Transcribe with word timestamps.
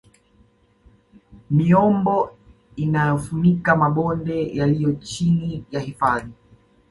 Miombo 1.51 2.31
inayofunika 2.77 3.75
mabonde 3.75 4.47
yaliyo 4.53 4.93
chini 4.93 5.65
ya 5.71 5.79
hifadhi 5.79 6.31